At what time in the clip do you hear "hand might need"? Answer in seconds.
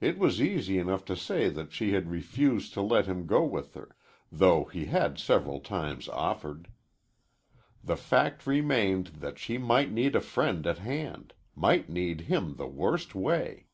10.78-12.22